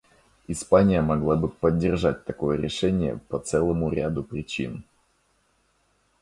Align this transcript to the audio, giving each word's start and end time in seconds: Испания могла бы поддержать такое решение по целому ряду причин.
Испания 0.47 0.99
могла 1.03 1.35
бы 1.35 1.47
поддержать 1.47 2.25
такое 2.25 2.57
решение 2.57 3.19
по 3.27 3.37
целому 3.37 3.91
ряду 3.91 4.23
причин. 4.23 4.83